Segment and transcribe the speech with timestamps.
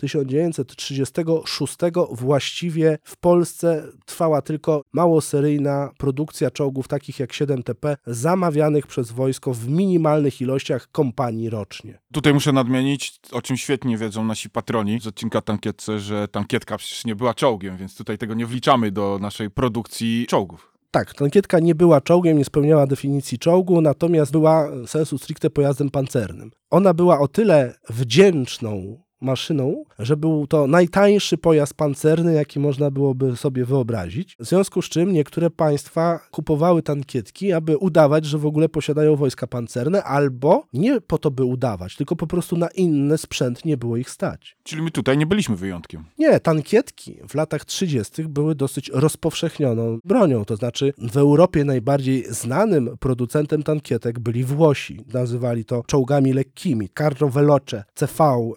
[0.00, 1.74] 1936
[2.10, 9.68] właściwie w Polsce trwała tylko małoseryjna produkcja czołgów takich jak 7TP, zamawianych przez wojsko w
[9.68, 11.98] minimalnych ilościach kompanii rocznie.
[12.12, 17.04] Tutaj muszę nadmienić, o czym świetnie wiedzą nasi patroni z odcinka Tankietce, że tankietka przecież
[17.04, 20.74] nie była czołgiem, więc tutaj tego nie wliczamy do naszej produkcji czołgów.
[20.90, 26.50] Tak, tankietka nie była czołgiem, nie spełniała definicji czołgu, natomiast była sensu stricte pojazdem pancernym.
[26.70, 33.36] Ona była o tyle wdzięczną maszyną, że był to najtańszy pojazd pancerny, jaki można byłoby
[33.36, 34.36] sobie wyobrazić.
[34.40, 39.46] W związku z czym niektóre państwa kupowały tankietki, aby udawać, że w ogóle posiadają wojska
[39.46, 43.96] pancerne, albo nie po to, by udawać, tylko po prostu na inny sprzęt nie było
[43.96, 44.56] ich stać.
[44.62, 46.04] Czyli my tutaj nie byliśmy wyjątkiem.
[46.18, 48.24] Nie, tankietki w latach 30.
[48.24, 50.44] były dosyć rozpowszechnioną bronią.
[50.44, 55.04] To znaczy, w Europie najbardziej znanym producentem tankietek byli Włosi.
[55.12, 56.88] Nazywali to czołgami lekkimi.
[56.98, 57.84] Carro Veloce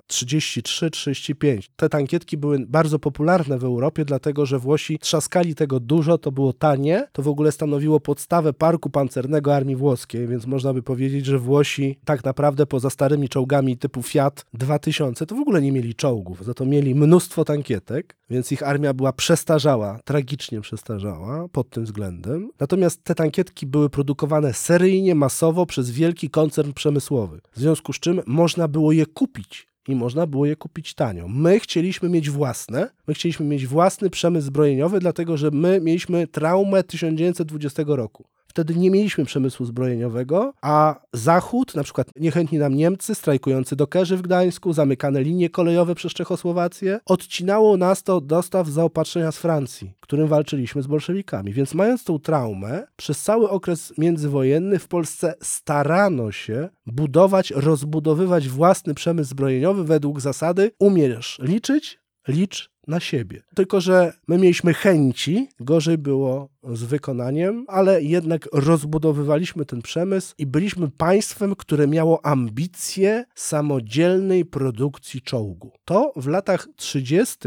[0.07, 1.70] CV 33-35.
[1.76, 6.54] Te tankietki były bardzo popularne w Europie, dlatego że Włosi trzaskali tego dużo, to było
[6.54, 11.40] tanie, to w ogóle stanowiło podstawę parku pancernego armii włoskiej, więc można by powiedzieć, że
[11.40, 16.46] Włosi tak naprawdę poza starymi czołgami typu Fiat 2000 to w ogóle nie mieli czołgów,
[16.46, 22.50] za to mieli mnóstwo tankietek, więc ich armia była przestarzała, tragicznie przestarzała pod tym względem.
[22.60, 28.22] Natomiast te tankietki były produkowane seryjnie, masowo przez wielki koncern przemysłowy, w związku z czym
[28.26, 31.27] można było je kupić i można było je kupić tanio.
[31.27, 36.84] My chcieliśmy mieć własne, my chcieliśmy mieć własny przemysł zbrojeniowy, dlatego że my mieliśmy traumę
[36.84, 38.37] 1920 roku.
[38.58, 44.22] Wtedy nie mieliśmy przemysłu zbrojeniowego, a Zachód, na przykład niechętni nam Niemcy, strajkujący dokerzy w
[44.22, 50.82] Gdańsku, zamykane linie kolejowe przez Czechosłowację, odcinało nas to dostaw zaopatrzenia z Francji, którym walczyliśmy
[50.82, 51.54] z bolszewikami.
[51.54, 58.94] Więc mając tą traumę, przez cały okres międzywojenny w Polsce starano się budować, rozbudowywać własny
[58.94, 63.44] przemysł zbrojeniowy według zasady umiesz liczyć, licz na siebie.
[63.56, 70.46] Tylko, że my mieliśmy chęci, gorzej było z wykonaniem, ale jednak rozbudowywaliśmy ten przemysł i
[70.46, 75.72] byliśmy państwem, które miało ambicje samodzielnej produkcji czołgu.
[75.86, 77.38] To w latach 30.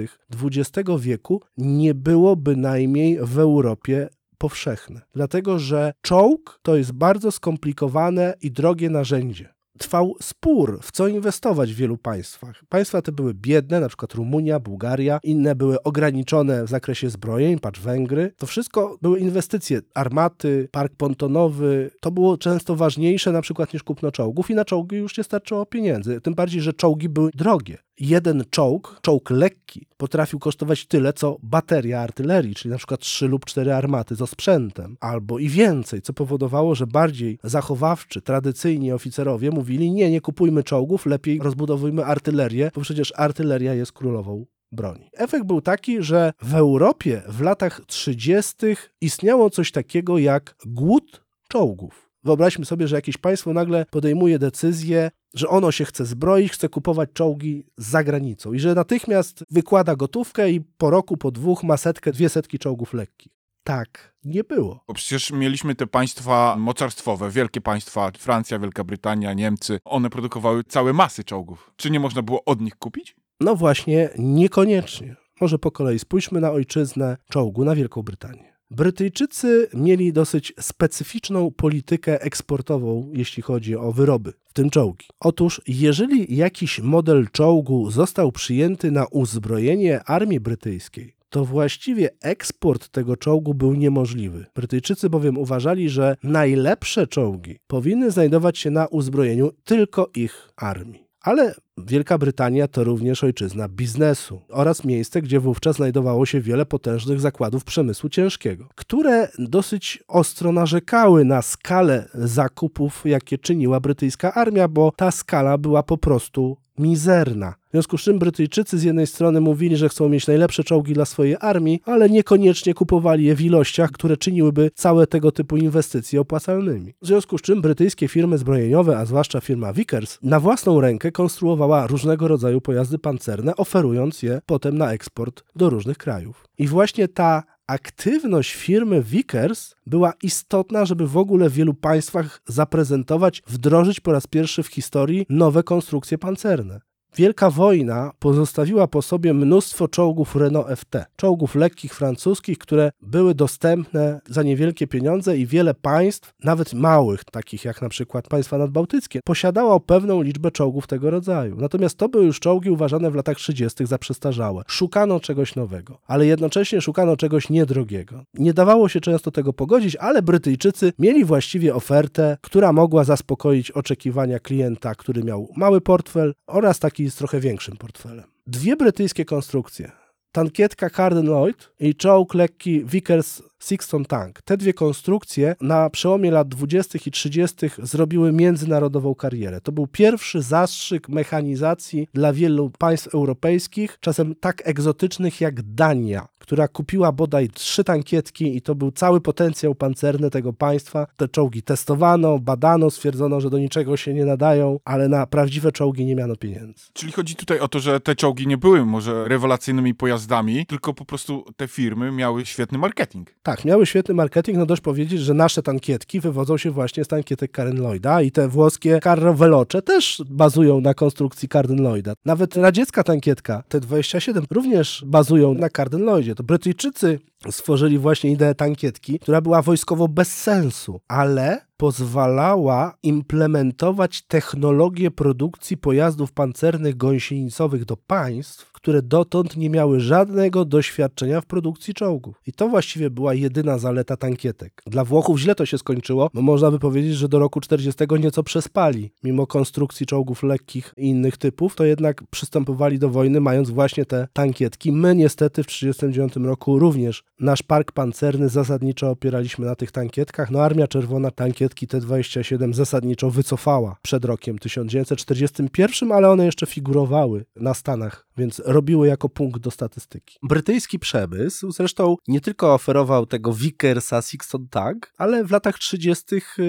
[0.43, 5.01] XX wieku nie było bynajmniej w Europie powszechne.
[5.15, 9.49] Dlatego, że czołg to jest bardzo skomplikowane i drogie narzędzie
[9.81, 12.65] trwał spór, w co inwestować w wielu państwach.
[12.69, 17.81] Państwa te były biedne, na przykład Rumunia, Bułgaria, inne były ograniczone w zakresie zbrojeń, patrz
[17.81, 18.33] Węgry.
[18.39, 21.91] To wszystko były inwestycje, armaty, park pontonowy.
[22.01, 25.67] To było często ważniejsze na przykład niż kupno czołgów i na czołgi już nie starczyło
[25.67, 26.21] pieniędzy.
[26.21, 32.01] Tym bardziej, że czołgi były drogie jeden czołg, czołg lekki, potrafił kosztować tyle, co bateria
[32.01, 36.75] artylerii, czyli na przykład trzy lub cztery armaty z osprzętem, albo i więcej, co powodowało,
[36.75, 43.13] że bardziej zachowawczy, tradycyjni oficerowie mówili, nie, nie kupujmy czołgów, lepiej rozbudowujmy artylerię, bo przecież
[43.17, 45.11] artyleria jest królową broni.
[45.13, 48.57] Efekt był taki, że w Europie w latach 30.
[49.01, 52.10] istniało coś takiego jak głód czołgów.
[52.25, 57.11] Wyobraźmy sobie, że jakieś państwo nagle podejmuje decyzję, że ono się chce zbroić, chce kupować
[57.13, 62.13] czołgi za granicą i że natychmiast wykłada gotówkę i po roku, po dwóch ma setkę,
[62.13, 63.33] dwie setki czołgów lekkich.
[63.65, 64.85] Tak, nie było.
[64.89, 69.79] Bo przecież mieliśmy te państwa mocarstwowe, wielkie państwa, Francja, Wielka Brytania, Niemcy.
[69.85, 71.73] One produkowały całe masy czołgów.
[71.77, 73.17] Czy nie można było od nich kupić?
[73.41, 75.17] No właśnie, niekoniecznie.
[75.41, 78.50] Może po kolei spójrzmy na ojczyznę czołgu, na Wielką Brytanię.
[78.71, 85.07] Brytyjczycy mieli dosyć specyficzną politykę eksportową, jeśli chodzi o wyroby, w tym czołgi.
[85.21, 93.17] Otóż, jeżeli jakiś model czołgu został przyjęty na uzbrojenie armii brytyjskiej, to właściwie eksport tego
[93.17, 94.47] czołgu był niemożliwy.
[94.55, 101.10] Brytyjczycy bowiem uważali, że najlepsze czołgi powinny znajdować się na uzbrojeniu tylko ich armii.
[101.21, 107.21] Ale Wielka Brytania to również ojczyzna biznesu oraz miejsce, gdzie wówczas znajdowało się wiele potężnych
[107.21, 114.93] zakładów przemysłu ciężkiego, które dosyć ostro narzekały na skalę zakupów, jakie czyniła brytyjska armia, bo
[114.97, 117.55] ta skala była po prostu mizerna.
[117.69, 121.05] W związku z czym Brytyjczycy z jednej strony mówili, że chcą mieć najlepsze czołgi dla
[121.05, 126.95] swojej armii, ale niekoniecznie kupowali je w ilościach, które czyniłyby całe tego typu inwestycje opłacalnymi.
[127.03, 131.87] W związku z czym brytyjskie firmy zbrojeniowe, a zwłaszcza firma Vickers, na własną rękę konstruowała
[131.87, 136.45] różnego rodzaju pojazdy pancerne, oferując je potem na eksport do różnych krajów.
[136.59, 143.43] I właśnie ta aktywność firmy Vickers była istotna, żeby w ogóle w wielu państwach zaprezentować,
[143.47, 146.81] wdrożyć po raz pierwszy w historii nowe konstrukcje pancerne.
[147.17, 154.21] Wielka wojna pozostawiła po sobie mnóstwo czołgów Renault FT, czołgów lekkich francuskich, które były dostępne
[154.27, 159.81] za niewielkie pieniądze i wiele państw, nawet małych, takich jak na przykład państwa nadbałtyckie, posiadało
[159.81, 161.57] pewną liczbę czołgów tego rodzaju.
[161.57, 163.87] Natomiast to były już czołgi uważane w latach 30.
[163.87, 164.63] za przestarzałe.
[164.67, 168.25] Szukano czegoś nowego, ale jednocześnie szukano czegoś niedrogiego.
[168.35, 174.39] Nie dawało się często tego pogodzić, ale Brytyjczycy mieli właściwie ofertę, która mogła zaspokoić oczekiwania
[174.39, 178.25] klienta, który miał mały portfel oraz taki z trochę większym portfelem.
[178.47, 179.93] Dwie brytyjskie konstrukcje.
[180.33, 184.43] Tankietka Carden Lloyd i czołg lekki Vickers Sixton Tank.
[184.43, 186.99] Te dwie konstrukcje na przełomie lat 20.
[187.07, 187.57] i 30.
[187.79, 189.61] zrobiły międzynarodową karierę.
[189.61, 196.69] To był pierwszy zastrzyk mechanizacji dla wielu państw europejskich, czasem tak egzotycznych jak Dania, która
[196.69, 201.07] kupiła bodaj trzy tankietki i to był cały potencjał pancerny tego państwa.
[201.17, 206.05] Te czołgi testowano, badano, stwierdzono, że do niczego się nie nadają, ale na prawdziwe czołgi
[206.05, 206.85] nie miano pieniędzy.
[206.93, 211.05] Czyli chodzi tutaj o to, że te czołgi nie były może rewelacyjnymi pojazdami, tylko po
[211.05, 213.31] prostu te firmy miały świetny marketing.
[213.43, 217.51] Tak, miały świetny marketing, no dość powiedzieć, że nasze tankietki wywodzą się właśnie z tankietek
[217.51, 222.13] Karen Lloyda i te włoskie Carro Veloce też bazują na konstrukcji Carden Lloyda.
[222.25, 226.35] Nawet radziecka tankietka T-27 również bazują na Carden Lloydzie.
[226.35, 227.19] To Brytyjczycy
[227.51, 236.33] stworzyli właśnie ideę tankietki, która była wojskowo bez sensu, ale pozwalała implementować technologię produkcji pojazdów
[236.33, 242.41] pancernych gąsienicowych do państw, które dotąd nie miały żadnego doświadczenia w produkcji czołgów.
[242.47, 244.83] I to właściwie była jedyna zaleta tankietek.
[244.87, 248.43] Dla Włochów źle to się skończyło, bo można by powiedzieć, że do roku 40 nieco
[248.43, 249.13] przespali.
[249.25, 254.29] Mimo konstrukcji czołgów lekkich i innych typów, to jednak przystępowali do wojny mając właśnie te
[254.33, 254.93] tankietki.
[254.93, 260.51] My niestety w 1939 roku również nasz park pancerny zasadniczo opieraliśmy na tych tankietkach.
[260.51, 267.75] No Armia Czerwona tankietki T-27 zasadniczo wycofała przed rokiem 1941, ale one jeszcze figurowały na
[267.75, 270.39] Stanach, więc robiły jako punkt do statystyki.
[270.43, 276.25] Brytyjski przemysł zresztą nie tylko oferował tego Vickersa Sixton Tank, ale w latach 30.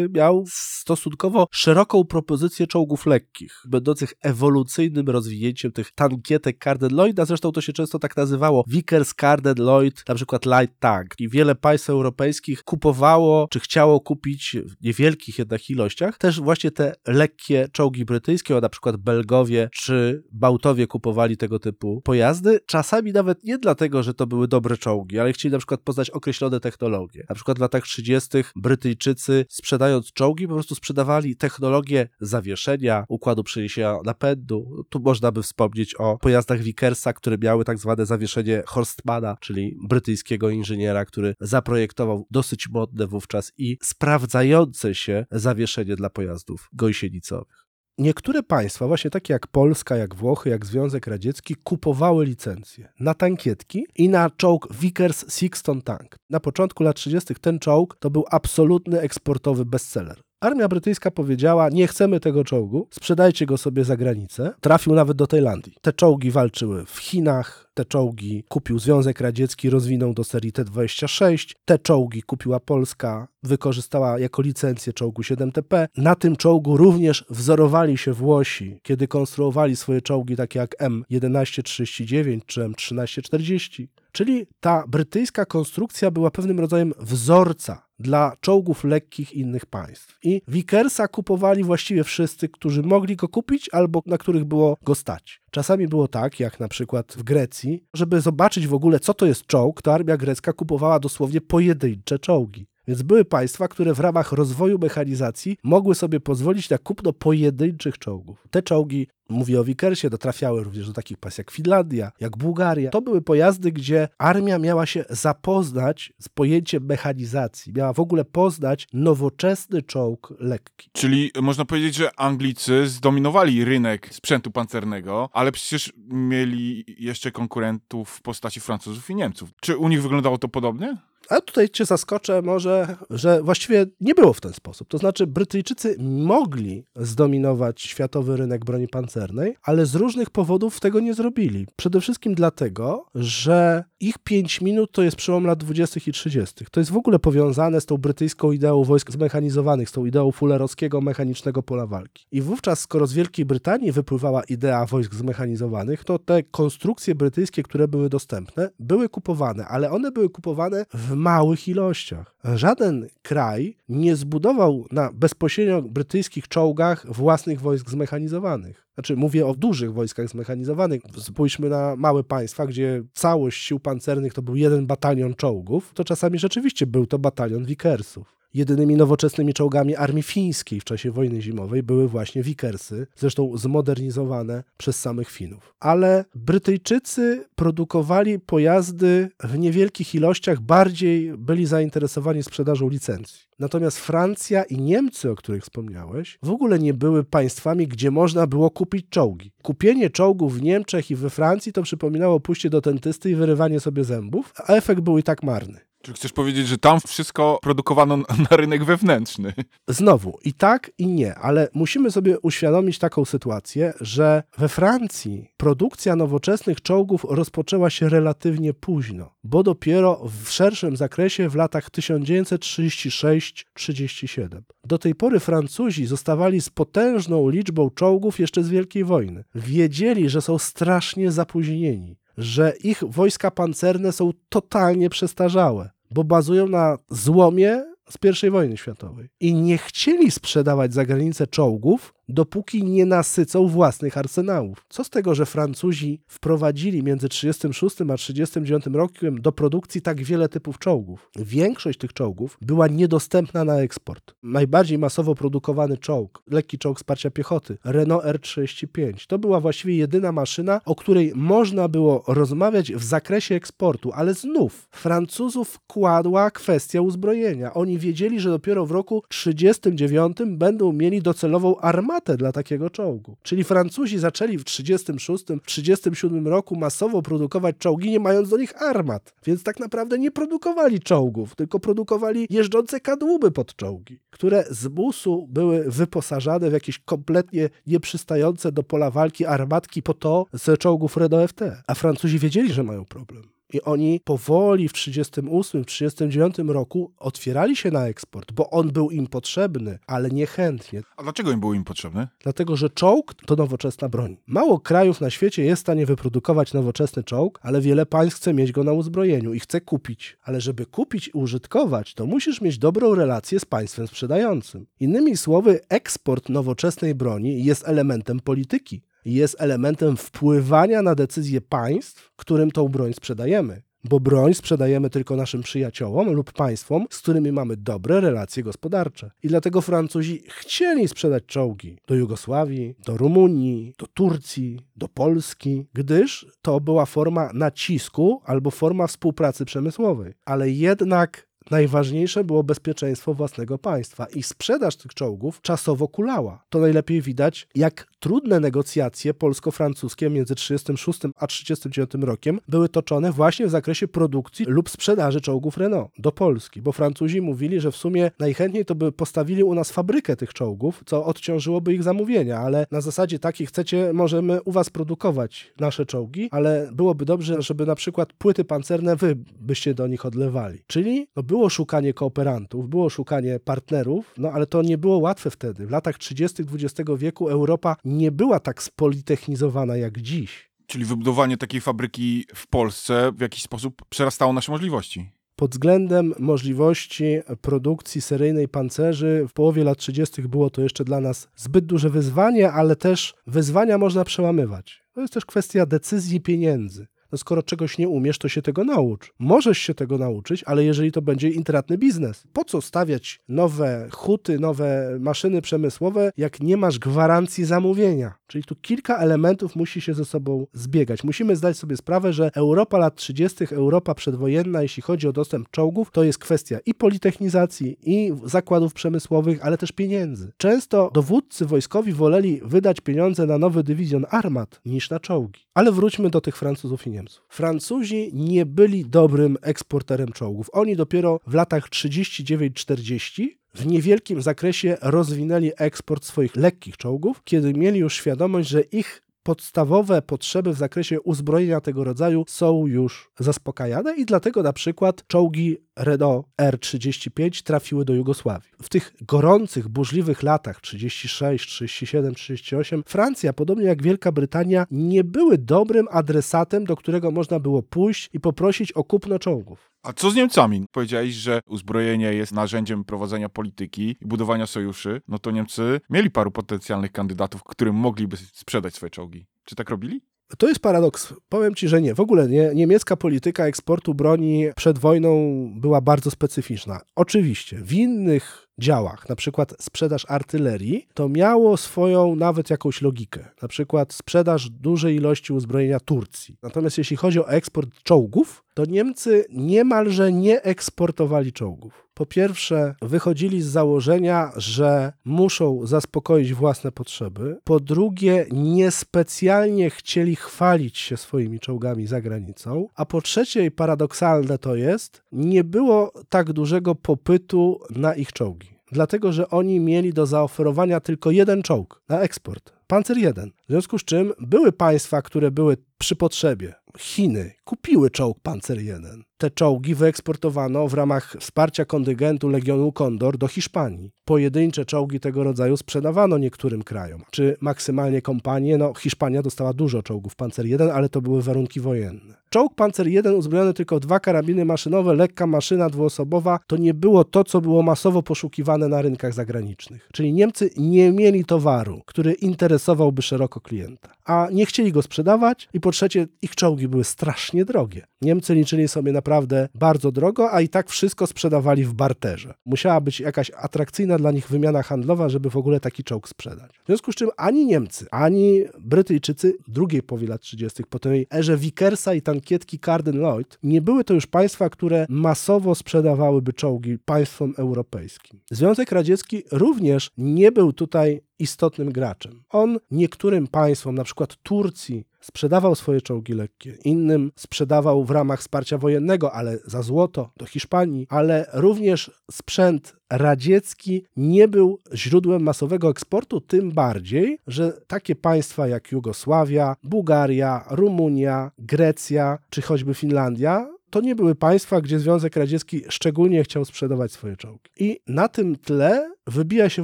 [0.09, 7.25] miał stosunkowo szeroką propozycję czołgów lekkich, będących ewolucyjnym rozwinięciem tych tankietek Carden Lloyda.
[7.25, 11.13] Zresztą to się często tak nazywało Vickers Carden Lloyd, na przykład Light Tank.
[11.19, 16.93] I wiele państw europejskich kupowało, czy chciało kupić w niewielkich jednak ilościach, też właśnie te
[17.07, 23.57] lekkie czołgi brytyjskie, na przykład Belgowie czy Bałtowie kupowali tego typu pojazdy, czasami nawet nie
[23.57, 27.25] dlatego, że to były dobre czołgi, ale chcieli na przykład poznać określone technologie.
[27.29, 28.29] Na przykład w latach 30.
[28.55, 34.85] Brytyjczycy sprzedając czołgi po prostu sprzedawali technologię zawieszenia, układu przeniesienia napędu.
[34.89, 40.49] Tu można by wspomnieć o pojazdach Vickersa, które miały tak zwane zawieszenie Horstmana, czyli brytyjskiego
[40.49, 47.70] inżyniera, który zaprojektował dosyć modne wówczas i sprawdzające się zawieszenie dla pojazdów gąsienicowych.
[48.01, 53.85] Niektóre państwa, właśnie takie jak Polska, jak Włochy, jak Związek Radziecki, kupowały licencje na tankietki
[53.95, 56.15] i na czołg Vickers Sixton Tank.
[56.29, 57.35] Na początku lat 30.
[57.41, 60.21] ten czołg to był absolutny eksportowy bestseller.
[60.39, 64.53] Armia brytyjska powiedziała: Nie chcemy tego czołgu, sprzedajcie go sobie za granicę.
[64.61, 65.73] Trafił nawet do Tajlandii.
[65.81, 71.51] Te czołgi walczyły w Chinach, te czołgi kupił Związek Radziecki, rozwinął do serii T-26.
[71.65, 75.87] Te czołgi kupiła Polska, wykorzystała jako licencję czołgu 7TP.
[75.97, 82.61] Na tym czołgu również wzorowali się Włosi, kiedy konstruowali swoje czołgi takie jak M1139 czy
[82.61, 83.87] M1340.
[84.11, 90.17] Czyli ta brytyjska konstrukcja była pewnym rodzajem wzorca dla czołgów lekkich innych państw.
[90.23, 95.40] I Vickersa kupowali właściwie wszyscy, którzy mogli go kupić albo na których było go stać.
[95.51, 99.45] Czasami było tak, jak na przykład w Grecji, żeby zobaczyć w ogóle, co to jest
[99.45, 102.70] czołg, to armia grecka kupowała dosłownie pojedyncze czołgi.
[102.87, 108.47] Więc były państwa, które w ramach rozwoju mechanizacji mogły sobie pozwolić na kupno pojedynczych czołgów.
[108.51, 112.89] Te czołgi, mówię o Wickersie, dotrafiały również do takich państw jak Finlandia, jak Bułgaria.
[112.89, 118.87] To były pojazdy, gdzie armia miała się zapoznać z pojęciem mechanizacji, miała w ogóle poznać
[118.93, 120.89] nowoczesny czołg lekki.
[120.91, 128.21] Czyli można powiedzieć, że Anglicy zdominowali rynek sprzętu pancernego, ale przecież mieli jeszcze konkurentów w
[128.21, 129.49] postaci Francuzów i Niemców.
[129.61, 130.97] Czy u nich wyglądało to podobnie?
[131.29, 134.87] A tutaj cię zaskoczę może, że właściwie nie było w ten sposób.
[134.87, 141.13] To znaczy Brytyjczycy mogli zdominować światowy rynek broni pancernej, ale z różnych powodów tego nie
[141.13, 141.67] zrobili.
[141.75, 145.99] Przede wszystkim dlatego, że ich 5 minut to jest przełom lat 20.
[146.07, 146.65] i 30.
[146.71, 151.01] To jest w ogóle powiązane z tą brytyjską ideą wojsk zmechanizowanych, z tą ideą fullerowskiego
[151.01, 152.25] mechanicznego pola walki.
[152.31, 157.87] I wówczas, skoro z Wielkiej Brytanii wypływała idea wojsk zmechanizowanych, to te konstrukcje brytyjskie, które
[157.87, 162.35] były dostępne, były kupowane, ale one były kupowane w małych ilościach.
[162.55, 168.87] Żaden kraj nie zbudował na bezpośrednio brytyjskich czołgach własnych wojsk zmechanizowanych.
[168.93, 171.01] Znaczy, mówię o dużych wojskach zmechanizowanych.
[171.17, 176.39] Spójrzmy na małe państwa, gdzie całość sił pancernych to był jeden batalion czołgów, to czasami
[176.39, 178.40] rzeczywiście był to batalion Wickersów.
[178.53, 184.99] Jedynymi nowoczesnymi czołgami armii fińskiej w czasie wojny zimowej były właśnie Wickersy, zresztą zmodernizowane przez
[184.99, 185.73] samych Finów.
[185.79, 193.39] Ale Brytyjczycy produkowali pojazdy w niewielkich ilościach, bardziej byli zainteresowani sprzedażą licencji.
[193.59, 198.69] Natomiast Francja i Niemcy, o których wspomniałeś, w ogóle nie były państwami, gdzie można było
[198.69, 199.51] kupić czołgi.
[199.61, 204.03] Kupienie czołgów w Niemczech i we Francji to przypominało pójście do dentysty i wyrywanie sobie
[204.03, 205.90] zębów, a efekt był i tak marny.
[206.01, 209.53] Czy chcesz powiedzieć, że tam wszystko produkowano na rynek wewnętrzny?
[209.87, 216.15] Znowu, i tak, i nie, ale musimy sobie uświadomić taką sytuację, że we Francji produkcja
[216.15, 224.61] nowoczesnych czołgów rozpoczęła się relatywnie późno, bo dopiero w szerszym zakresie w latach 1936-37.
[224.83, 229.43] Do tej pory Francuzi zostawali z potężną liczbą czołgów jeszcze z Wielkiej Wojny.
[229.55, 236.97] Wiedzieli, że są strasznie zapóźnieni że ich wojska pancerne są totalnie przestarzałe, bo bazują na
[237.09, 239.29] złomie z I wojny światowej.
[239.39, 244.85] I nie chcieli sprzedawać za granicę czołgów, dopóki nie nasycą własnych arsenałów.
[244.89, 250.49] Co z tego, że Francuzi wprowadzili między 36 a 39 rokiem do produkcji tak wiele
[250.49, 251.29] typów czołgów?
[251.35, 254.33] Większość tych czołgów była niedostępna na eksport.
[254.43, 260.81] Najbardziej masowo produkowany czołg, lekki czołg wsparcia piechoty, Renault R35, to była właściwie jedyna maszyna,
[260.85, 267.73] o której można było rozmawiać w zakresie eksportu, ale znów Francuzów kładła kwestia uzbrojenia.
[267.73, 273.37] Oni wiedzieli, że dopiero w roku 39 będą mieli docelową armatę dla takiego czołgu.
[273.43, 279.33] Czyli Francuzi zaczęli w 36, 37 roku masowo produkować czołgi, nie mając do nich armat.
[279.45, 285.47] Więc tak naprawdę nie produkowali czołgów, tylko produkowali jeżdżące kadłuby pod czołgi, które z busu
[285.49, 291.51] były wyposażane w jakieś kompletnie nieprzystające do pola walki armatki po to z czołgów Renault
[291.51, 291.61] FT.
[291.87, 293.50] A Francuzi wiedzieli, że mają problem.
[293.73, 299.11] I oni powoli w 1938, w 1939 roku otwierali się na eksport, bo on był
[299.11, 301.01] im potrzebny, ale niechętnie.
[301.17, 302.27] A dlaczego im był im potrzebny?
[302.43, 304.37] Dlatego, że czołg to nowoczesna broń.
[304.47, 308.71] Mało krajów na świecie jest w stanie wyprodukować nowoczesny czołg, ale wiele państw chce mieć
[308.71, 310.37] go na uzbrojeniu i chce kupić.
[310.43, 314.85] Ale żeby kupić i użytkować, to musisz mieć dobrą relację z państwem sprzedającym.
[314.99, 322.71] Innymi słowy, eksport nowoczesnej broni jest elementem polityki jest elementem wpływania na decyzje państw, którym
[322.71, 323.81] tą broń sprzedajemy.
[324.03, 329.31] Bo broń sprzedajemy tylko naszym przyjaciołom lub państwom, z którymi mamy dobre relacje gospodarcze.
[329.43, 336.45] I dlatego Francuzi chcieli sprzedać czołgi do Jugosławii, do Rumunii, do Turcji, do Polski, gdyż
[336.61, 340.33] to była forma nacisku albo forma współpracy przemysłowej.
[340.45, 346.63] Ale jednak Najważniejsze było bezpieczeństwo własnego państwa i sprzedaż tych czołgów czasowo kulała.
[346.69, 353.67] To najlepiej widać, jak trudne negocjacje polsko-francuskie między 1936 a 1939 rokiem były toczone właśnie
[353.67, 358.31] w zakresie produkcji lub sprzedaży czołgów Renault do Polski, bo Francuzi mówili, że w sumie
[358.39, 363.01] najchętniej to by postawili u nas fabrykę tych czołgów, co odciążyłoby ich zamówienia, ale na
[363.01, 368.33] zasadzie takiej chcecie, możemy u was produkować nasze czołgi, ale byłoby dobrze, żeby na przykład
[368.33, 370.79] płyty pancerne wy byście do nich odlewali.
[370.87, 375.87] Czyli no, było szukanie kooperantów, było szukanie partnerów, no ale to nie było łatwe wtedy.
[375.87, 376.63] W latach 30.
[376.63, 380.71] XX wieku Europa nie była tak spolitechnizowana jak dziś.
[380.87, 385.31] Czyli wybudowanie takiej fabryki w Polsce w jakiś sposób przerastało nasze możliwości.
[385.55, 387.25] Pod względem możliwości
[387.61, 390.41] produkcji seryjnej pancerzy w połowie lat 30.
[390.41, 395.03] było to jeszcze dla nas zbyt duże wyzwanie, ale też wyzwania można przełamywać.
[395.13, 397.07] To jest też kwestia decyzji pieniędzy.
[397.31, 399.33] No skoro czegoś nie umiesz, to się tego naucz.
[399.39, 402.43] Możesz się tego nauczyć, ale jeżeli to będzie intratny biznes.
[402.53, 408.33] Po co stawiać nowe huty, nowe maszyny przemysłowe, jak nie masz gwarancji zamówienia?
[408.47, 411.23] Czyli tu kilka elementów musi się ze sobą zbiegać.
[411.23, 416.11] Musimy zdać sobie sprawę, że Europa lat 30., Europa przedwojenna, jeśli chodzi o dostęp czołgów,
[416.11, 420.51] to jest kwestia i politechnizacji, i zakładów przemysłowych, ale też pieniędzy.
[420.57, 425.61] Często dowódcy wojskowi woleli wydać pieniądze na nowy dywizjon armat niż na czołgi.
[425.73, 427.45] Ale wróćmy do tych Francuzów i Niemców.
[427.49, 430.69] Francuzi nie byli dobrym eksporterem czołgów.
[430.73, 437.99] Oni dopiero w latach 39-40 w niewielkim zakresie rozwinęli eksport swoich lekkich czołgów, kiedy mieli
[437.99, 444.25] już świadomość, że ich podstawowe potrzeby w zakresie uzbrojenia tego rodzaju są już zaspokajane i
[444.25, 448.69] dlatego na przykład czołgi Renault R35 trafiły do Jugosławii.
[448.81, 455.57] W tych gorących, burzliwych latach 36, 37, 38 Francja, podobnie jak Wielka Brytania, nie były
[455.57, 459.90] dobrym adresatem, do którego można było pójść i poprosić o kupno czołgów.
[460.03, 460.85] A co z Niemcami?
[460.91, 465.21] Powiedziałeś, że uzbrojenie jest narzędziem prowadzenia polityki i budowania sojuszy.
[465.27, 469.45] No to Niemcy mieli paru potencjalnych kandydatów, którym mogliby sprzedać swoje czołgi.
[469.65, 470.21] Czy tak robili?
[470.57, 471.33] To jest paradoks.
[471.49, 472.15] Powiem ci, że nie.
[472.15, 472.71] W ogóle nie.
[472.75, 475.31] Niemiecka polityka eksportu broni przed wojną
[475.75, 477.01] była bardzo specyficzna.
[477.15, 483.45] Oczywiście w innych działach, na przykład sprzedaż artylerii, to miało swoją nawet jakąś logikę.
[483.61, 486.57] Na przykład sprzedaż dużej ilości uzbrojenia Turcji.
[486.63, 492.07] Natomiast jeśli chodzi o eksport czołgów, to Niemcy niemalże nie eksportowali czołgów.
[492.13, 497.57] Po pierwsze, wychodzili z założenia, że muszą zaspokoić własne potrzeby.
[497.63, 502.87] Po drugie, niespecjalnie chcieli chwalić się swoimi czołgami za granicą.
[502.95, 508.70] A po trzecie, i paradoksalne to jest, nie było tak dużego popytu na ich czołgi.
[508.91, 512.73] Dlatego, że oni mieli do zaoferowania tylko jeden czołg na eksport.
[512.87, 513.51] Panzer 1.
[513.67, 516.73] W związku z czym były państwa, które były przy potrzebie.
[516.97, 519.23] Chiny kupiły czołg Panzer 1.
[519.41, 524.11] Te czołgi wyeksportowano w ramach wsparcia kontyngentu Legionu Kondor do Hiszpanii.
[524.25, 528.77] Pojedyncze czołgi tego rodzaju sprzedawano niektórym krajom, czy maksymalnie kompanie.
[528.77, 532.41] No, Hiszpania dostała dużo czołgów Panzer 1, ale to były warunki wojenne.
[532.49, 537.23] Czołg Panzer 1 uzbrojony tylko w dwa karabiny maszynowe, lekka maszyna dwuosobowa, to nie było
[537.23, 540.09] to, co było masowo poszukiwane na rynkach zagranicznych.
[540.13, 545.79] Czyli Niemcy nie mieli towaru, który interesowałby szeroko klienta, a nie chcieli go sprzedawać i
[545.79, 548.05] po trzecie ich czołgi były strasznie drogie.
[548.21, 549.30] Niemcy liczyli sobie naprawdę
[549.75, 552.53] bardzo drogo, a i tak wszystko sprzedawali w barterze.
[552.65, 556.71] Musiała być jakaś atrakcyjna dla nich wymiana handlowa, żeby w ogóle taki czołg sprzedać.
[556.83, 560.83] W związku z czym ani Niemcy, ani Brytyjczycy drugiej połowie lat 30.
[560.89, 565.75] po tej erze Vickersa i tankietki Carden Lloyd nie były to już państwa, które masowo
[565.75, 568.39] sprzedawałyby czołgi państwom europejskim.
[568.51, 572.43] Związek Radziecki również nie był tutaj istotnym graczem.
[572.49, 578.77] On niektórym państwom, na przykład Turcji, sprzedawał swoje czołgi lekkie, innym sprzedawał w ramach wsparcia
[578.77, 586.41] wojennego, ale za złoto do Hiszpanii, ale również sprzęt radziecki nie był źródłem masowego eksportu,
[586.41, 594.15] tym bardziej, że takie państwa jak Jugosławia, Bułgaria, Rumunia, Grecja czy choćby Finlandia to nie
[594.15, 597.69] były państwa, gdzie Związek Radziecki szczególnie chciał sprzedawać swoje czołgi.
[597.79, 599.83] I na tym tle wybija się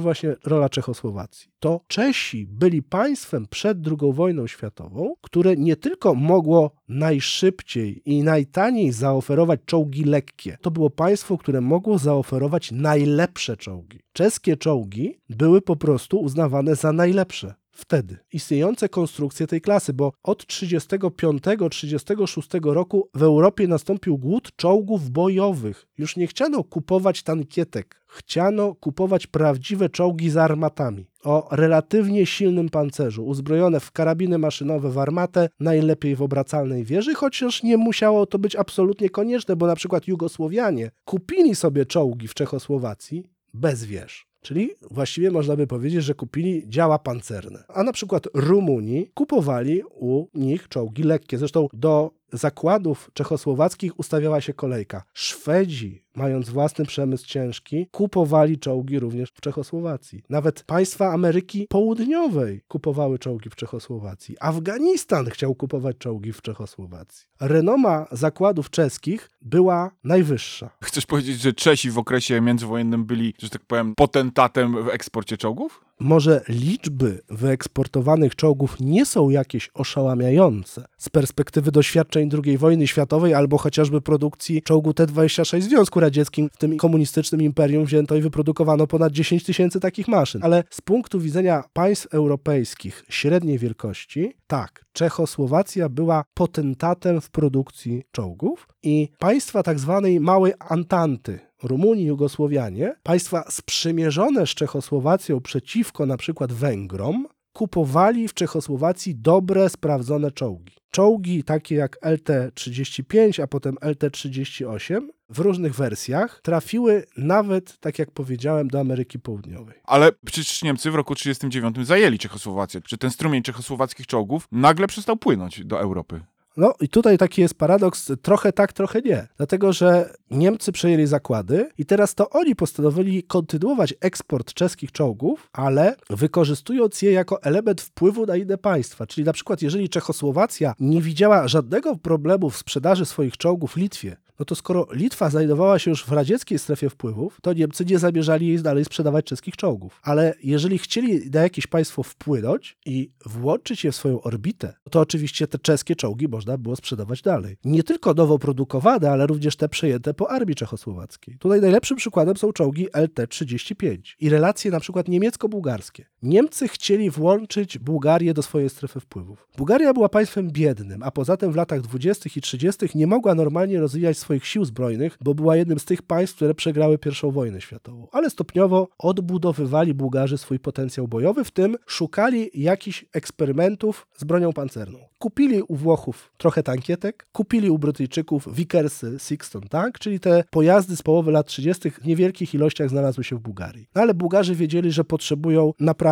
[0.00, 1.50] właśnie rola Czechosłowacji.
[1.60, 8.92] To Czesi byli państwem przed II wojną światową, które nie tylko mogło najszybciej i najtaniej
[8.92, 14.00] zaoferować czołgi lekkie, to było państwo, które mogło zaoferować najlepsze czołgi.
[14.12, 20.44] Czeskie czołgi były po prostu uznawane za najlepsze wtedy istniejące konstrukcje tej klasy, bo od
[20.44, 25.86] 35-36 roku w Europie nastąpił głód czołgów bojowych.
[25.98, 33.26] Już nie chciano kupować tankietek, chciano kupować prawdziwe czołgi z armatami o relatywnie silnym pancerzu,
[33.26, 38.56] uzbrojone w karabiny maszynowe w armatę, najlepiej w obracalnej wieży, chociaż nie musiało to być
[38.56, 44.27] absolutnie konieczne, bo na przykład Jugosłowianie kupili sobie czołgi w Czechosłowacji bez wież.
[44.40, 47.64] Czyli właściwie można by powiedzieć, że kupili działa pancerne.
[47.68, 51.38] A na przykład Rumuni kupowali u nich czołgi lekkie.
[51.38, 55.02] Zresztą do zakładów czechosłowackich ustawiała się kolejka.
[55.12, 60.22] Szwedzi, mając własny przemysł ciężki, kupowali czołgi również w Czechosłowacji.
[60.30, 64.36] Nawet państwa Ameryki Południowej kupowały czołgi w Czechosłowacji.
[64.40, 67.26] Afganistan chciał kupować czołgi w Czechosłowacji.
[67.40, 70.70] Renoma zakładów czeskich była najwyższa.
[70.84, 75.87] Chcesz powiedzieć, że Czesi w okresie międzywojennym byli, że tak powiem, potentatem w eksporcie czołgów?
[76.00, 83.58] Może liczby wyeksportowanych czołgów nie są jakieś oszałamiające z perspektywy doświadczeń II wojny światowej albo
[83.58, 89.12] chociażby produkcji czołgu T-26 w Związku Radzieckim, w tym komunistycznym imperium wzięto i wyprodukowano ponad
[89.12, 90.42] 10 tysięcy takich maszyn.
[90.44, 98.68] Ale z punktu widzenia państw europejskich średniej wielkości, tak, Czechosłowacja była potentatem w produkcji czołgów
[98.82, 106.52] i państwa tak zwanej małej Antanty, Rumunii, Jugosłowianie, państwa sprzymierzone z Czechosłowacją przeciwko na przykład
[106.52, 110.72] Węgrom, kupowali w Czechosłowacji dobre, sprawdzone czołgi.
[110.90, 118.68] Czołgi takie jak LT-35, a potem LT-38 w różnych wersjach trafiły nawet, tak jak powiedziałem,
[118.68, 119.74] do Ameryki Południowej.
[119.84, 122.80] Ale przecież Niemcy w roku 1939 zajęli Czechosłowację.
[122.80, 126.20] Czy ten strumień czechosłowackich czołgów nagle przestał płynąć do Europy?
[126.58, 129.26] No i tutaj taki jest paradoks, trochę tak, trochę nie.
[129.36, 135.96] Dlatego, że Niemcy przejęli zakłady i teraz to oni postanowili kontynuować eksport czeskich czołgów, ale
[136.10, 139.06] wykorzystując je jako element wpływu na inne państwa.
[139.06, 144.44] Czyli na przykład, jeżeli Czechosłowacja nie widziała żadnego problemu w sprzedaży swoich czołgów Litwie, no
[144.44, 148.62] to skoro Litwa znajdowała się już w radzieckiej strefie wpływów, to Niemcy nie zamierzali jej
[148.62, 150.00] dalej sprzedawać czeskich czołgów.
[150.02, 155.46] Ale jeżeli chcieli na jakieś państwo wpłynąć i włączyć je w swoją orbitę, to oczywiście
[155.46, 157.56] te czeskie czołgi można było sprzedawać dalej.
[157.64, 161.38] Nie tylko nowo produkowane, ale również te przejęte po armii czechosłowackiej.
[161.38, 166.04] Tutaj najlepszym przykładem są czołgi LT-35 i relacje na przykład niemiecko-bułgarskie.
[166.22, 169.48] Niemcy chcieli włączyć Bułgarię do swojej strefy wpływów.
[169.56, 172.30] Bułgaria była państwem biednym, a poza tym w latach 20.
[172.36, 172.86] i 30.
[172.94, 176.98] nie mogła normalnie rozwijać swoich sił zbrojnych, bo była jednym z tych państw, które przegrały
[177.06, 178.08] I wojnę światową.
[178.12, 184.98] Ale stopniowo odbudowywali Bułgarzy swój potencjał bojowy, w tym szukali jakichś eksperymentów z bronią pancerną.
[185.18, 191.02] Kupili u Włochów trochę tankietek, kupili u Brytyjczyków Vickersy Sixton Tank, czyli te pojazdy z
[191.02, 191.90] połowy lat 30.
[191.90, 193.88] w niewielkich ilościach znalazły się w Bułgarii.
[193.94, 196.07] No ale Bułgarzy wiedzieli, że potrzebują naprawdę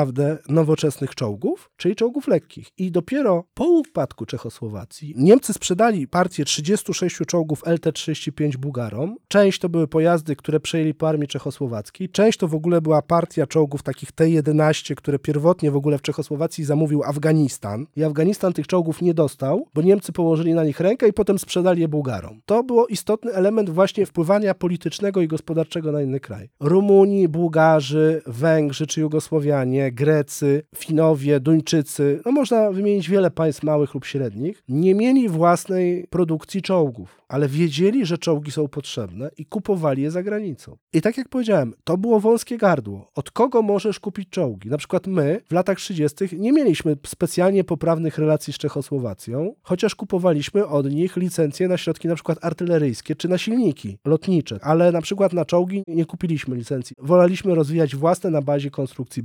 [0.49, 2.69] nowoczesnych czołgów, czyli czołgów lekkich.
[2.79, 9.17] I dopiero po upadku Czechosłowacji Niemcy sprzedali partię 36 czołgów LT-35 Bułgarom.
[9.29, 13.47] Część to były pojazdy, które przejęli po armii czechosłowackiej, część to w ogóle była partia
[13.47, 17.87] czołgów takich T-11, które pierwotnie w ogóle w Czechosłowacji zamówił Afganistan.
[17.97, 21.81] I Afganistan tych czołgów nie dostał, bo Niemcy położyli na nich rękę i potem sprzedali
[21.81, 22.41] je Bułgarom.
[22.47, 26.49] To było istotny element właśnie wpływania politycznego i gospodarczego na inny kraj.
[26.61, 34.05] Rumuni, Bułgarzy, Węgrzy czy Jugosłowianie, Grecy, Finowie, Duńczycy, no można wymienić wiele państw małych lub
[34.05, 40.11] średnich, nie mieli własnej produkcji czołgów, ale wiedzieli, że czołgi są potrzebne i kupowali je
[40.11, 40.77] za granicą.
[40.93, 43.11] I tak jak powiedziałem, to było wąskie gardło.
[43.15, 44.71] Od kogo możesz kupić czołgi?
[44.71, 46.17] Na przykład my w latach 30.
[46.39, 52.15] nie mieliśmy specjalnie poprawnych relacji z Czechosłowacją, chociaż kupowaliśmy od nich licencje na środki na
[52.15, 56.97] przykład artyleryjskie czy na silniki lotnicze, ale na przykład na czołgi nie kupiliśmy licencji.
[56.99, 59.23] Woleliśmy rozwijać własne na bazie konstrukcji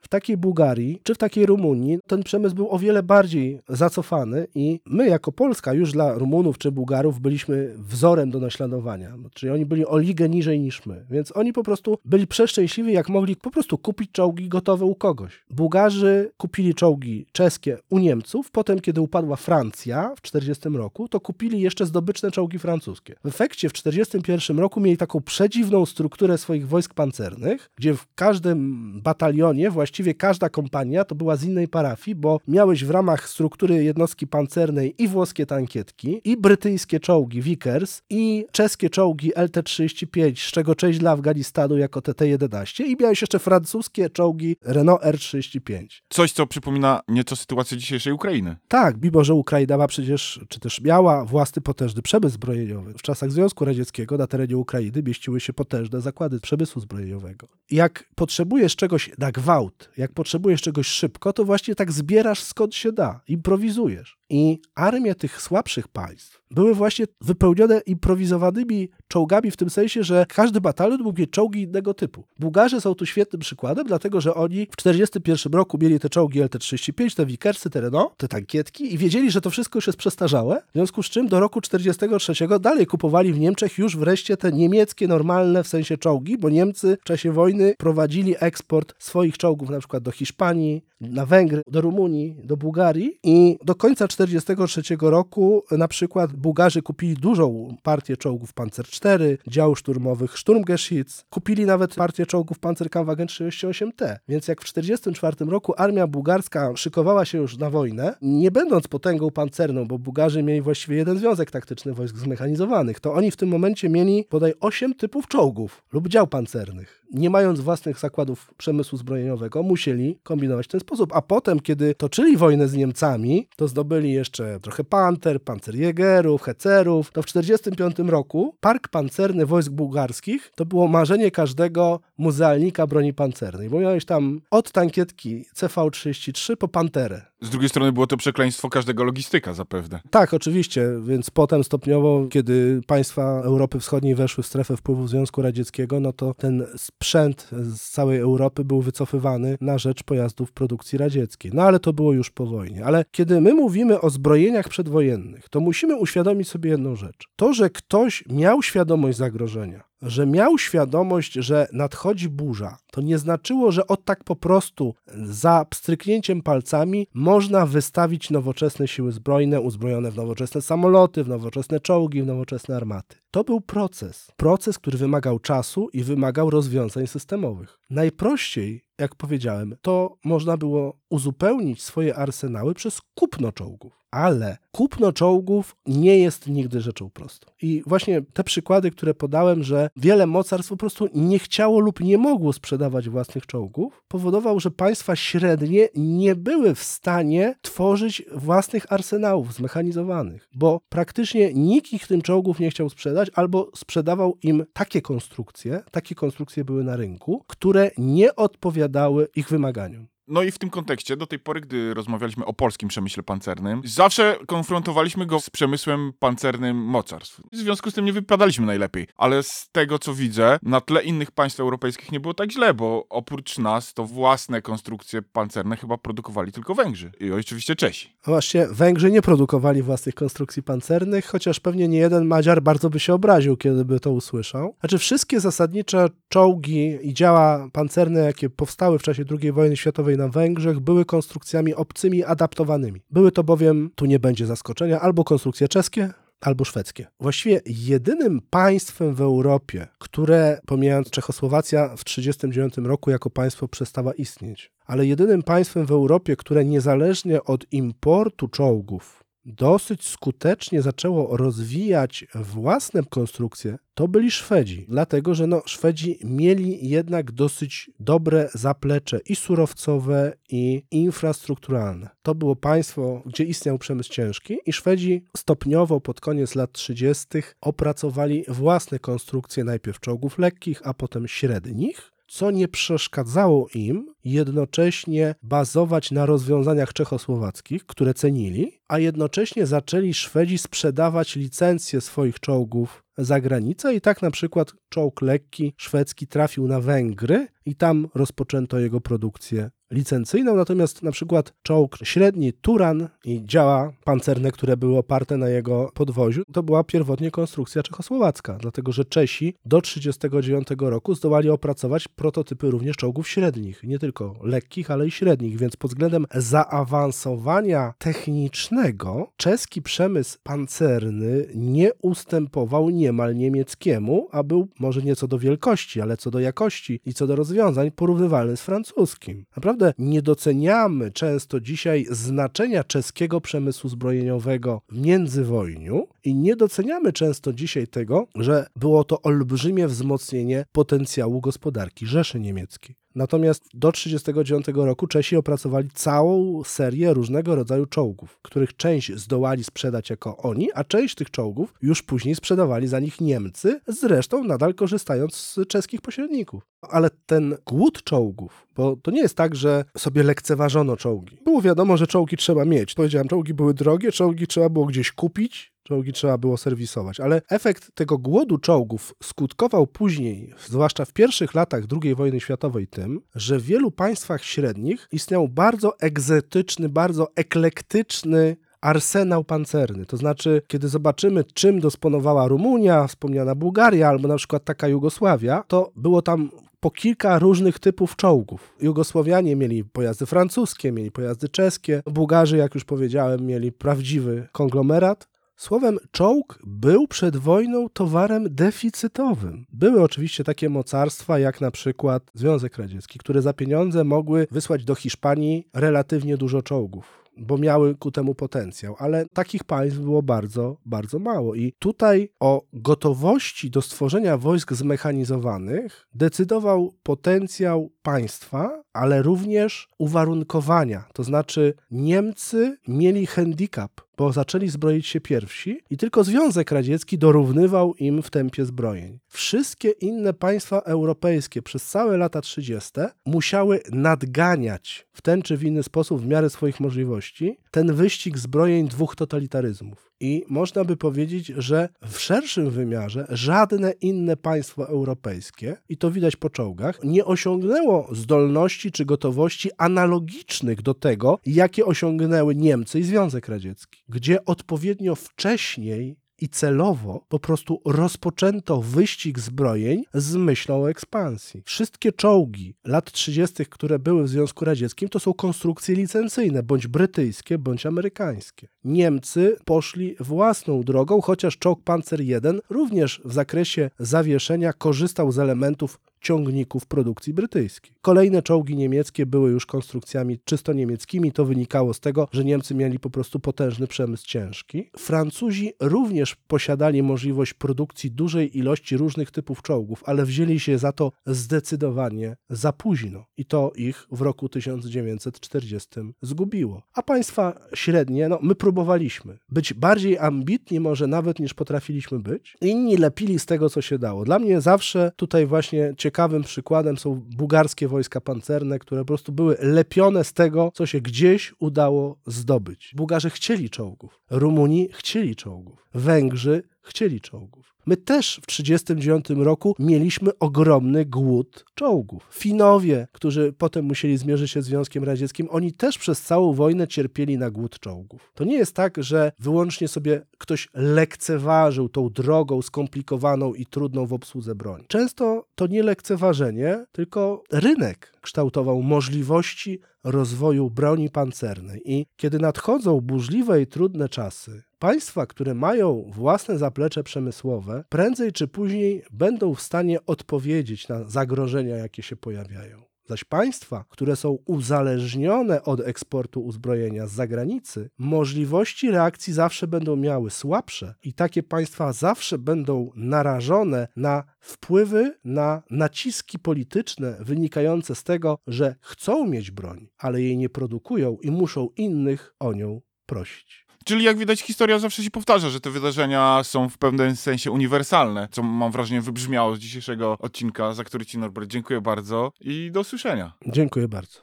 [0.00, 4.80] W takiej Bułgarii czy w takiej Rumunii ten przemysł był o wiele bardziej zacofany i
[4.86, 9.14] my jako Polska już dla Rumunów czy Bułgarów byliśmy wzorem do naśladowania.
[9.34, 11.06] Czyli oni byli o ligę niżej niż my.
[11.10, 15.44] Więc oni po prostu byli przeszczęśliwi, jak mogli po prostu kupić czołgi gotowe u kogoś.
[15.50, 21.60] Bułgarzy kupili czołgi czeskie u Niemców, potem kiedy upadła Francja w 40 roku, to kupili
[21.60, 23.14] jeszcze zdobyczne czołgi francuskie.
[23.24, 29.00] W efekcie w 41 roku mieli taką przedziwną strukturę swoich wojsk pancernych, gdzie w każdym
[29.02, 34.26] batalionie właściwie każda kompania to była z innej parafii, bo miałeś w ramach struktury jednostki
[34.26, 40.98] pancernej i włoskie tankietki, i brytyjskie czołgi Vickers, i czeskie czołgi LT-35, z czego część
[40.98, 45.86] dla Afganistanu jako TT-11 i miałeś jeszcze francuskie czołgi Renault R-35.
[46.08, 48.56] Coś, co przypomina nieco sytuację dzisiejszej Ukrainy.
[48.68, 52.94] Tak, mimo że Ukraina ma przecież, czy też miała własny potężny przemysł zbrojeniowy.
[52.94, 57.48] W czasach Związku Radzieckiego na terenie Ukrainy mieściły się potężne zakłady przemysłu zbrojeniowego.
[57.70, 59.61] Jak potrzebujesz czegoś na gwałt,
[59.96, 64.18] jak potrzebujesz czegoś szybko, to właśnie tak zbierasz skąd się da, improwizujesz.
[64.30, 70.60] I armie tych słabszych państw były właśnie wypełnione improwizowanymi czołgami w tym sensie, że każdy
[70.60, 72.24] batalion mógł mieć czołgi innego typu.
[72.38, 77.16] Bułgarzy są tu świetnym przykładem, dlatego że oni w 1941 roku mieli te czołgi LT-35,
[77.16, 80.72] te Vickersy, te Renault, te tankietki i wiedzieli, że to wszystko już jest przestarzałe, w
[80.72, 85.64] związku z czym do roku 1943 dalej kupowali w Niemczech już wreszcie te niemieckie normalne
[85.64, 90.10] w sensie czołgi, bo Niemcy w czasie wojny prowadzili eksport swoich czołgów na przykład do
[90.10, 96.82] Hiszpanii, na Węgry, do Rumunii, do Bułgarii i do końca 1943 roku na przykład Bułgarzy
[96.82, 104.16] kupili dużą partię czołgów Panzer IV, działów szturmowych Sturmgeschütz, kupili nawet partię czołgów Panzerkampfwagen 38T.
[104.28, 109.30] Więc jak w 1944 roku armia bułgarska szykowała się już na wojnę, nie będąc potęgą
[109.30, 113.88] pancerną, bo Bułgarzy mieli właściwie jeden związek taktyczny wojsk zmechanizowanych, to oni w tym momencie
[113.88, 117.01] mieli bodaj 8 typów czołgów lub dział pancernych.
[117.12, 121.10] Nie mając własnych zakładów przemysłu zbrojeniowego, musieli kombinować w ten sposób.
[121.14, 127.10] A potem, kiedy toczyli wojnę z Niemcami, to zdobyli jeszcze trochę panter, pancerjägerów, hecerów.
[127.10, 133.70] To w 1945 roku Park Pancerny Wojsk Bułgarskich to było marzenie każdego muzealnika broni pancernej,
[133.70, 137.22] bo miałeś tam od tankietki CV-33 po panterę.
[137.40, 140.00] Z drugiej strony było to przekleństwo każdego logistyka zapewne.
[140.10, 146.00] Tak, oczywiście, więc potem stopniowo, kiedy państwa Europy Wschodniej weszły w strefę wpływu Związku Radzieckiego,
[146.00, 146.66] no to ten
[147.02, 151.50] sprzęt z całej Europy był wycofywany na rzecz pojazdów produkcji radzieckiej.
[151.54, 152.84] No ale to było już po wojnie.
[152.84, 157.28] Ale kiedy my mówimy o zbrojeniach przedwojennych, to musimy uświadomić sobie jedną rzecz.
[157.36, 163.72] To, że ktoś miał świadomość zagrożenia, że miał świadomość, że nadchodzi burza, to nie znaczyło,
[163.72, 170.16] że od tak po prostu za pstryknięciem palcami można wystawić nowoczesne siły zbrojne, uzbrojone w
[170.16, 173.16] nowoczesne samoloty, w nowoczesne czołgi, w nowoczesne armaty.
[173.30, 174.30] To był proces.
[174.36, 177.78] Proces, który wymagał czasu i wymagał rozwiązań systemowych.
[177.90, 184.01] Najprościej, jak powiedziałem, to można było uzupełnić swoje arsenały przez kupno czołgów.
[184.12, 187.46] Ale kupno czołgów nie jest nigdy rzeczą prostą.
[187.62, 192.18] I właśnie te przykłady, które podałem, że wiele mocarstw po prostu nie chciało lub nie
[192.18, 199.54] mogło sprzedawać własnych czołgów, powodował, że państwa średnie nie były w stanie tworzyć własnych arsenałów
[199.54, 205.82] zmechanizowanych, bo praktycznie nikt ich tym czołgów nie chciał sprzedać, albo sprzedawał im takie konstrukcje,
[205.90, 210.11] takie konstrukcje były na rynku, które nie odpowiadały ich wymaganiom.
[210.32, 214.36] No i w tym kontekście, do tej pory, gdy rozmawialiśmy o polskim przemyśle pancernym, zawsze
[214.46, 217.40] konfrontowaliśmy go z przemysłem pancernym mocarstw.
[217.52, 219.06] W związku z tym nie wypadaliśmy najlepiej.
[219.16, 223.06] Ale z tego, co widzę, na tle innych państw europejskich nie było tak źle, bo
[223.08, 228.08] oprócz nas to własne konstrukcje pancerne chyba produkowali tylko Węgrzy i oczywiście Czesi.
[228.24, 233.14] Właśnie Węgrzy nie produkowali własnych konstrukcji pancernych, chociaż pewnie nie jeden Madziar bardzo by się
[233.14, 234.76] obraził, kiedy by to usłyszał.
[234.80, 240.28] Znaczy wszystkie zasadnicze czołgi i działa pancerne, jakie powstały w czasie II wojny światowej na
[240.28, 243.02] Węgrzech, były konstrukcjami obcymi, adaptowanymi.
[243.10, 247.06] Były to bowiem, tu nie będzie zaskoczenia, albo konstrukcje czeskie, albo szwedzkie.
[247.20, 254.72] Właściwie jedynym państwem w Europie, które, pomijając Czechosłowacja w 1939 roku jako państwo przestała istnieć,
[254.86, 263.02] ale jedynym państwem w Europie, które niezależnie od importu czołgów dosyć skutecznie zaczęło rozwijać własne
[263.02, 264.86] konstrukcje, to byli Szwedzi.
[264.88, 272.08] Dlatego, że no, Szwedzi mieli jednak dosyć dobre zaplecze i surowcowe, i infrastrukturalne.
[272.22, 277.26] To było państwo, gdzie istniał przemysł ciężki i Szwedzi stopniowo pod koniec lat 30.
[277.60, 286.10] opracowali własne konstrukcje najpierw czołgów lekkich, a potem średnich co nie przeszkadzało im jednocześnie bazować
[286.10, 293.94] na rozwiązaniach czechosłowackich, które cenili, a jednocześnie zaczęli Szwedzi sprzedawać licencje swoich czołgów za granicę
[293.94, 299.70] i tak na przykład czołg lekki szwedzki trafił na Węgry i tam rozpoczęto jego produkcję
[299.92, 305.90] licencyjną, natomiast na przykład czołg średni Turan i działa pancerne, które były oparte na jego
[305.94, 312.70] podwoziu, to była pierwotnie konstrukcja czechosłowacka, dlatego że Czesi do 1939 roku zdołali opracować prototypy
[312.70, 319.82] również czołgów średnich, nie tylko lekkich, ale i średnich, więc pod względem zaawansowania technicznego czeski
[319.82, 326.30] przemysł pancerny nie ustępował niemal niemieckiemu, a był może nie co do wielkości, ale co
[326.30, 329.44] do jakości i co do rozwiązań porównywalny z francuskim.
[329.56, 337.52] Naprawdę nie doceniamy często dzisiaj znaczenia czeskiego przemysłu zbrojeniowego w międzywojniu i nie doceniamy często
[337.52, 343.01] dzisiaj tego, że było to olbrzymie wzmocnienie potencjału gospodarki Rzeszy Niemieckiej.
[343.14, 350.10] Natomiast do 1939 roku Czesi opracowali całą serię różnego rodzaju czołgów, których część zdołali sprzedać
[350.10, 355.36] jako oni, a część tych czołgów już później sprzedawali za nich Niemcy, zresztą nadal korzystając
[355.36, 356.62] z czeskich pośredników.
[356.82, 361.38] Ale ten głód czołgów, bo to nie jest tak, że sobie lekceważono czołgi.
[361.44, 362.94] Było wiadomo, że czołgi trzeba mieć.
[362.94, 367.94] Powiedziałem, czołgi były drogie, czołgi trzeba było gdzieś kupić, Czołgi trzeba było serwisować, ale efekt
[367.94, 373.62] tego głodu czołgów skutkował później, zwłaszcza w pierwszych latach II wojny światowej, tym, że w
[373.62, 380.06] wielu państwach średnich istniał bardzo egzotyczny, bardzo eklektyczny arsenał pancerny.
[380.06, 385.92] To znaczy, kiedy zobaczymy, czym dysponowała Rumunia, wspomniana Bułgaria, albo na przykład taka Jugosławia, to
[385.96, 388.74] było tam po kilka różnych typów czołgów.
[388.80, 395.31] Jugosłowianie mieli pojazdy francuskie, mieli pojazdy czeskie, Bułgarzy, jak już powiedziałem, mieli prawdziwy konglomerat.
[395.56, 399.66] Słowem, czołg był przed wojną towarem deficytowym.
[399.72, 404.94] Były oczywiście takie mocarstwa, jak na przykład Związek Radziecki, które za pieniądze mogły wysłać do
[404.94, 407.22] Hiszpanii relatywnie dużo czołgów.
[407.36, 411.54] bo miały ku temu potencjał, ale takich państw było bardzo, bardzo mało.
[411.54, 421.04] I tutaj o gotowości do stworzenia wojsk zmechanizowanych decydował potencjał państwa, ale również uwarunkowania.
[421.12, 427.94] To znaczy, Niemcy mieli handicap, bo zaczęli zbroić się pierwsi i tylko Związek Radziecki dorównywał
[427.94, 429.18] im w tempie zbrojeń.
[429.34, 432.90] Wszystkie inne państwa europejskie przez całe lata 30.
[433.26, 438.88] musiały nadganiać w ten czy w inny sposób, w miarę swoich możliwości, ten wyścig zbrojeń
[438.88, 440.12] dwóch totalitaryzmów.
[440.20, 446.36] I można by powiedzieć, że w szerszym wymiarze żadne inne państwo europejskie, i to widać
[446.36, 453.48] po czołgach, nie osiągnęło zdolności czy gotowości analogicznych do tego, jakie osiągnęły Niemcy i Związek
[453.48, 461.62] Radziecki, gdzie odpowiednio wcześniej i celowo po prostu rozpoczęto wyścig zbrojeń z myślą o ekspansji.
[461.66, 467.58] Wszystkie czołgi lat 30., które były w Związku Radzieckim, to są konstrukcje licencyjne, bądź brytyjskie,
[467.58, 468.68] bądź amerykańskie.
[468.84, 472.32] Niemcy poszli własną drogą, chociaż czołg Panzer I
[472.70, 477.92] również w zakresie zawieszenia korzystał z elementów ciągników produkcji brytyjskiej.
[478.00, 481.32] Kolejne czołgi niemieckie były już konstrukcjami czysto niemieckimi.
[481.32, 484.90] To wynikało z tego, że Niemcy mieli po prostu potężny przemysł ciężki.
[484.98, 491.12] Francuzi również posiadali możliwość produkcji dużej ilości różnych typów czołgów, ale wzięli się za to
[491.26, 493.24] zdecydowanie za późno.
[493.36, 495.88] I to ich w roku 1940
[496.22, 496.82] zgubiło.
[496.94, 502.56] A państwa średnie, no my próbowaliśmy być bardziej ambitni może nawet niż potrafiliśmy być.
[502.60, 504.24] Inni lepili z tego, co się dało.
[504.24, 509.56] Dla mnie zawsze tutaj właśnie ciekawym przykładem są bułgarskie wojska pancerne, które po prostu były
[509.60, 512.92] lepione z tego, co się gdzieś udało zdobyć.
[512.96, 517.72] Bułgarzy chcieli czołgów, Rumuni chcieli czołgów, Węgrzy chcieli czołgów.
[517.86, 522.28] My też w 1939 roku mieliśmy ogromny głód czołgów.
[522.32, 527.38] Finowie, którzy potem musieli zmierzyć się z Związkiem Radzieckim, oni też przez całą wojnę cierpieli
[527.38, 528.32] na głód czołgów.
[528.34, 534.12] To nie jest tak, że wyłącznie sobie ktoś lekceważył tą drogą skomplikowaną i trudną w
[534.12, 534.84] obsłudze broni.
[534.88, 541.82] Często to nie lekceważenie, tylko rynek kształtował możliwości rozwoju broni pancernej.
[541.84, 548.48] I kiedy nadchodzą burzliwe i trudne czasy, państwa, które mają własne zaplecze przemysłowe, prędzej czy
[548.48, 552.82] później będą w stanie odpowiedzieć na zagrożenia, jakie się pojawiają.
[553.08, 560.30] Zaś państwa, które są uzależnione od eksportu uzbrojenia z zagranicy, możliwości reakcji zawsze będą miały
[560.30, 568.38] słabsze i takie państwa zawsze będą narażone na wpływy, na naciski polityczne wynikające z tego,
[568.46, 573.61] że chcą mieć broń, ale jej nie produkują i muszą innych o nią prosić.
[573.84, 578.28] Czyli jak widać, historia zawsze się powtarza, że te wydarzenia są w pewnym sensie uniwersalne,
[578.30, 582.80] co mam wrażenie wybrzmiało z dzisiejszego odcinka, za który Ci Norbert dziękuję bardzo i do
[582.80, 583.32] usłyszenia.
[583.46, 584.18] Dziękuję bardzo.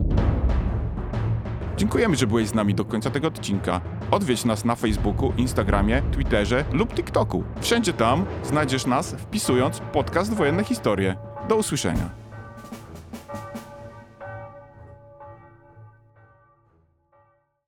[1.78, 3.82] Dziękujemy, że byłeś z nami do końca tego odcinka.
[4.12, 7.44] Odwiedź nas na Facebooku, Instagramie, Twitterze lub TikToku.
[7.62, 11.16] Wszędzie tam znajdziesz nas wpisując podcast Wojenne Historie.
[11.50, 12.29] Do usłyszenia.